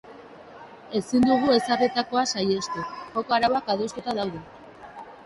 Ezin 0.99 1.27
dugu 1.31 1.51
ezarritakoa 1.57 2.23
saihestu, 2.31 2.87
joko-arauak 3.19 3.71
adostuta 3.75 4.17
daude. 4.23 4.43